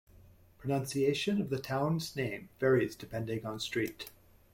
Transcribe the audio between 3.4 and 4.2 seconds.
on street.